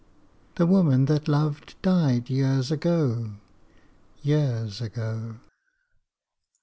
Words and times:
The 0.55 0.65
woman 0.65 1.05
that 1.05 1.27
loved, 1.27 1.79
died 1.83 2.27
years 2.27 2.71
ago, 2.71 3.33
Years 4.23 4.81
ago. 4.81 5.35